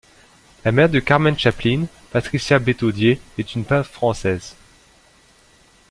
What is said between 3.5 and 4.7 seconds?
une peintre française.